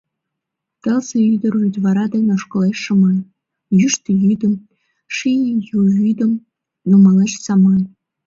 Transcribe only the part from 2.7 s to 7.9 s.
шыман,— йӱштӧ йӱдым, ший ю вӱдым нумалеш саман.